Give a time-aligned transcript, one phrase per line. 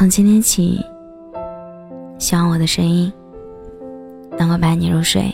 [0.00, 0.82] 从今天起，
[2.18, 3.12] 希望我的声音
[4.38, 5.30] 能够伴你入睡。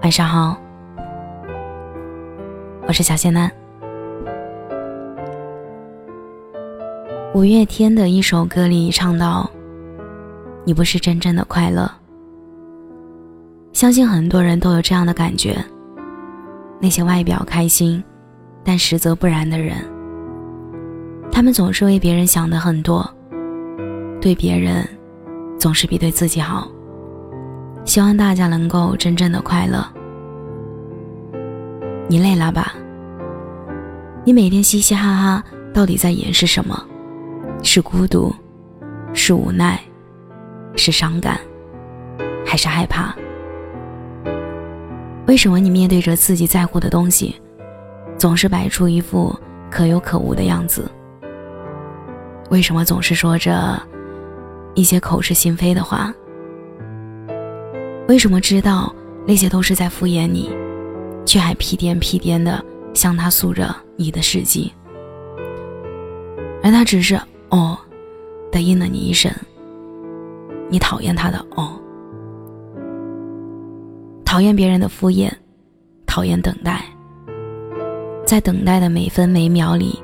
[0.00, 0.56] 晚上好，
[2.86, 3.52] 我是小仙男。
[7.34, 9.46] 五月天的一首歌里唱到
[10.64, 11.86] ：“你不是真正的快乐。”
[13.74, 15.54] 相信很多人都有这样的感觉。
[16.80, 18.02] 那些外表开心，
[18.64, 19.76] 但实则不然的人，
[21.30, 23.08] 他们总是为别人想的很多，
[24.20, 24.88] 对别人
[25.58, 26.68] 总是比对自己好。
[27.84, 29.86] 希望大家能够真正的快乐。
[32.08, 32.74] 你累了吧？
[34.24, 36.84] 你每天嘻嘻哈哈，到底在掩饰什么？
[37.62, 38.34] 是孤独，
[39.12, 39.80] 是无奈，
[40.74, 41.38] 是伤感，
[42.44, 43.14] 还是害怕？
[45.26, 47.36] 为什么你面对着自己在乎的东西，
[48.18, 49.34] 总是摆出一副
[49.70, 50.90] 可有可无的样子？
[52.50, 53.80] 为什么总是说着
[54.74, 56.12] 一些口是心非的话？
[58.08, 58.94] 为什么知道
[59.26, 60.50] 那些都是在敷衍你，
[61.24, 64.72] 却还屁颠屁颠的向他诉着你的事迹？
[66.62, 67.76] 而他只是“哦”
[68.52, 69.32] 的应了你一声。
[70.68, 71.72] 你讨厌他的“哦”。
[74.24, 75.30] 讨厌别人的敷衍，
[76.06, 76.84] 讨厌等待。
[78.24, 80.02] 在等待的每分每秒里，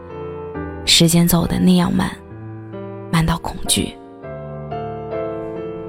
[0.84, 2.08] 时间走得那样慢，
[3.42, 3.94] 恐惧。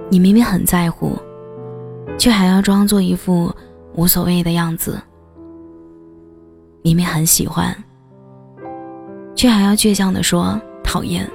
[0.09, 1.17] 你明明很在乎，
[2.17, 3.49] 却还要装作一副
[3.95, 5.01] 无所谓的样子。
[6.81, 7.73] 明明很喜欢，
[9.35, 11.25] 却还要倔强的说讨厌。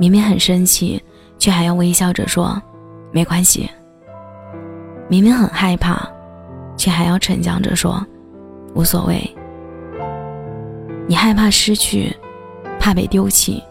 [0.00, 1.00] 明明很生气，
[1.38, 2.60] 却还要微笑着说
[3.12, 3.68] 没关系。
[5.08, 6.08] 明明很害怕，
[6.76, 8.04] 却还要逞强着说
[8.74, 9.22] 无所谓。
[11.06, 12.10] 你害怕失去，
[12.80, 13.62] 怕被丢弃，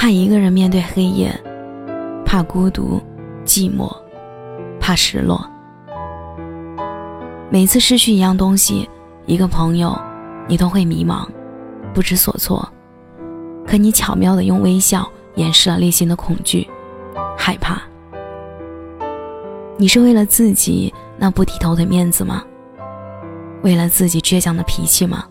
[0.00, 1.30] 怕一个人面对黑夜，
[2.24, 2.98] 怕孤独、
[3.44, 3.94] 寂寞，
[4.80, 5.46] 怕失落。
[7.50, 8.88] 每次失去一样东西，
[9.26, 9.94] 一个朋友，
[10.48, 11.28] 你都会迷茫，
[11.92, 12.66] 不知所措。
[13.66, 16.66] 可你巧妙的用微笑掩饰了内心的恐惧、
[17.36, 17.82] 害怕。
[19.76, 22.42] 你是为了自己那不低头的面子吗？
[23.62, 25.26] 为了自己倔强的脾气吗？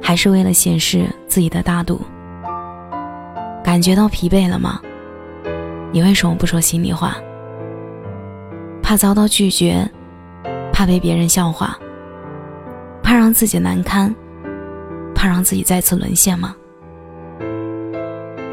[0.00, 2.00] 还是为了显示自己的大度？
[3.66, 4.80] 感觉到疲惫了吗？
[5.90, 7.16] 你为什么不说心里话？
[8.80, 9.84] 怕遭到拒绝，
[10.72, 11.76] 怕被别人笑话，
[13.02, 14.14] 怕让自己难堪，
[15.16, 16.54] 怕让自己再次沦陷吗？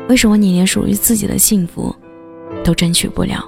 [0.09, 1.95] 为什么你连属于自己的幸福
[2.63, 3.47] 都争取不了？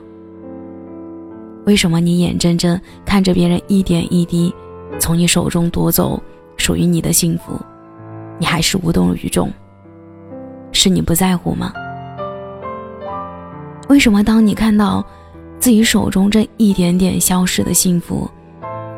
[1.66, 4.54] 为什么你眼睁睁看着别人一点一滴
[5.00, 6.22] 从你手中夺走
[6.58, 7.60] 属于你的幸福，
[8.38, 9.52] 你还是无动于衷？
[10.76, 11.74] 是你不在乎吗？
[13.88, 15.04] 为什么当你看到
[15.58, 18.30] 自己手中这一点点消失的幸福，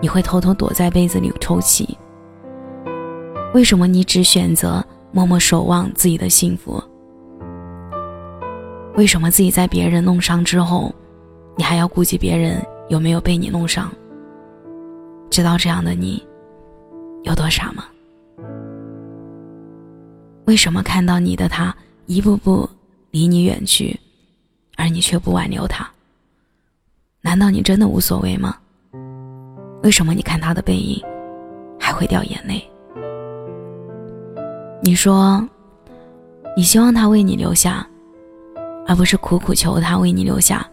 [0.02, 1.98] 你会偷偷躲在被子里抽泣？
[3.54, 6.84] 为什么你只选择默默守望自己的幸福？
[8.96, 10.94] 为什么自己在别人弄伤之后？
[11.56, 13.92] 你还要顾及别人有没有被你弄伤？
[15.30, 16.26] 知道这样的你
[17.24, 17.84] 有多傻吗？
[20.48, 21.76] 为什么看到你的他
[22.06, 22.70] 一步步
[23.12, 24.00] 离你远去，
[24.78, 25.86] 而你却不挽留他？
[27.20, 28.56] 难道你真的无所谓吗？
[29.84, 31.04] 为什么你看他的背影
[31.78, 32.66] 还会掉眼泪？
[34.82, 35.46] 你说
[36.56, 37.86] 你希望他为你留下，
[38.88, 40.66] 而不是苦苦求他为你留下。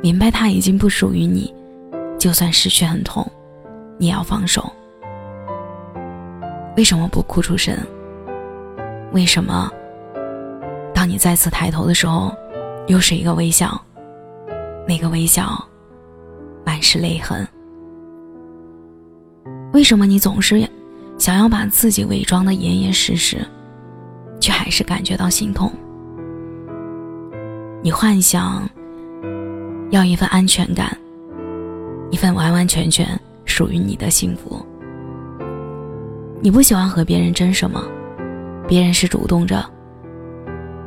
[0.00, 1.52] 明白他已经不属于你，
[2.20, 3.28] 就算失去很痛，
[3.98, 4.72] 你也要放手。
[6.76, 7.76] 为什么不哭出声？
[9.12, 9.70] 为什么，
[10.94, 12.34] 当你再次抬头的时候，
[12.86, 13.80] 又是一个微笑？
[14.86, 15.62] 那个微笑，
[16.64, 17.46] 满是泪痕。
[19.72, 20.66] 为什么你总是
[21.18, 23.38] 想要把自己伪装的严严实实，
[24.40, 25.72] 却还是感觉到心痛？
[27.82, 28.68] 你幻想。
[29.90, 30.94] 要一份安全感，
[32.10, 34.62] 一份完完全全属于你的幸福。
[36.42, 37.82] 你不喜欢和别人争什么，
[38.68, 39.64] 别人是主动着，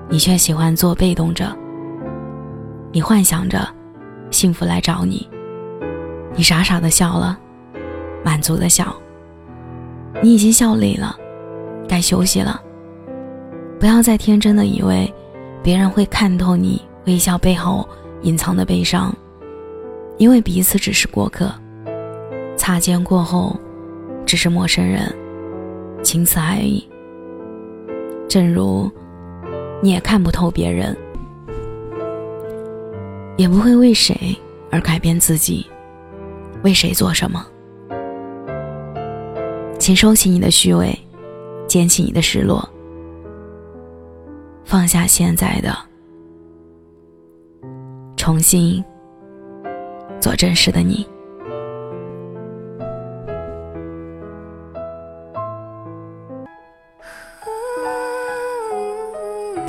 [0.07, 1.53] 你却喜欢做被动着。
[2.91, 3.67] 你幻想着
[4.29, 5.27] 幸福来找你，
[6.35, 7.37] 你傻傻的笑了，
[8.23, 8.95] 满足的笑。
[10.21, 11.17] 你已经笑累了，
[11.89, 12.61] 该休息了。
[13.79, 15.11] 不要再天真的以为
[15.63, 17.87] 别人会看透你微笑背后。
[18.23, 19.11] 隐藏的悲伤，
[20.19, 21.51] 因为彼此只是过客，
[22.55, 23.59] 擦肩过后，
[24.27, 25.11] 只是陌生人，
[26.03, 26.87] 仅此而已。
[28.31, 28.89] 正如
[29.83, 30.95] 你也看不透别人，
[33.35, 34.33] 也不会为谁
[34.71, 35.67] 而改变自己，
[36.63, 37.45] 为谁做什么。
[39.77, 40.97] 请收起你的虚伪，
[41.67, 42.65] 捡起你的失落，
[44.63, 45.77] 放下现在的，
[48.15, 48.81] 重新
[50.21, 51.05] 做真实的你。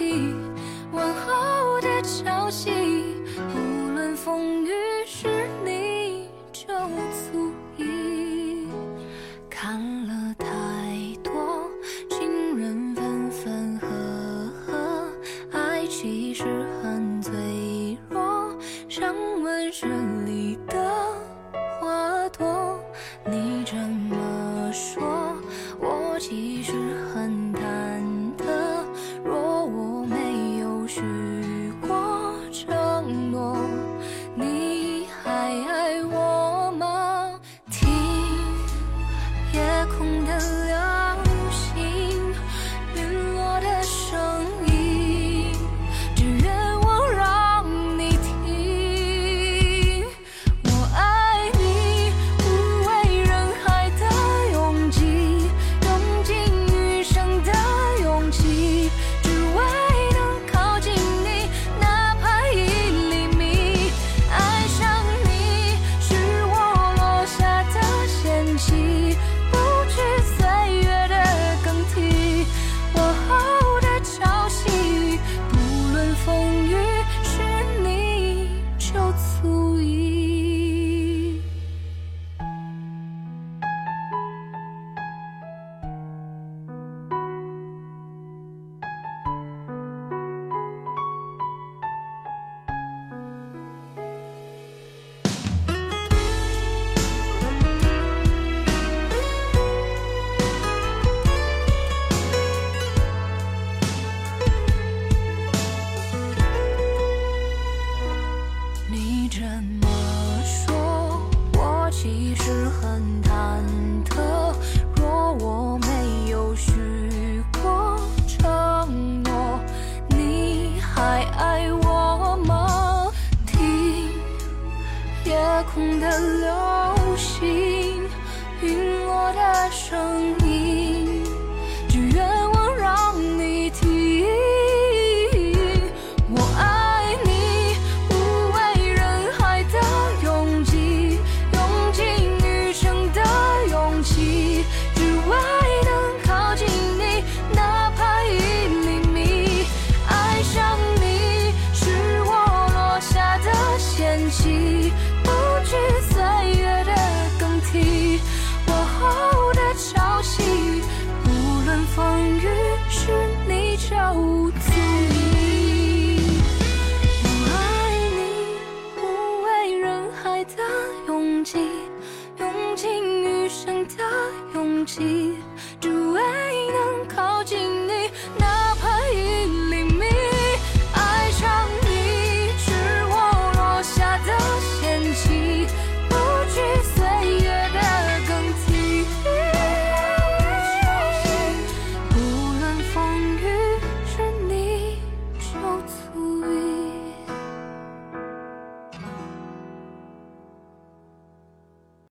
[0.00, 0.49] 的